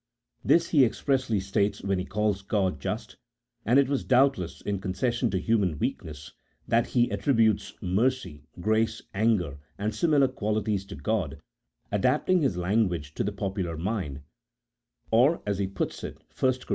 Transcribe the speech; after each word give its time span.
This 0.43 0.69
he 0.69 0.83
expressly 0.83 1.39
states 1.39 1.83
when 1.83 1.99
he 1.99 2.05
calls 2.05 2.41
God 2.41 2.79
just, 2.79 3.17
and 3.63 3.77
it 3.77 3.87
was 3.87 4.03
doubtless 4.03 4.61
in 4.61 4.79
concession 4.79 5.29
to 5.29 5.37
human 5.37 5.77
weakness 5.77 6.31
that 6.67 6.87
he 6.87 7.11
attributes 7.11 7.75
mercy, 7.81 8.41
grace, 8.59 9.03
anger, 9.13 9.59
and 9.77 9.93
similar 9.93 10.27
qualities 10.27 10.85
to 10.85 10.95
God, 10.95 11.39
adapting 11.91 12.41
his 12.41 12.57
language 12.57 13.13
to 13.13 13.23
the 13.23 13.31
popular 13.31 13.77
mind, 13.77 14.21
or, 15.11 15.39
as 15.45 15.59
he 15.59 15.67
puts 15.67 16.03
it 16.03 16.17
(1 16.39 16.53
Cor. 16.65 16.69